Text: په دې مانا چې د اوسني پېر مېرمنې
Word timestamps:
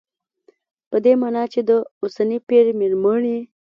په 0.89 0.97
دې 1.05 1.13
مانا 1.21 1.43
چې 1.53 1.59
د 1.69 1.71
اوسني 2.01 2.37
پېر 2.49 2.65
مېرمنې 2.79 3.37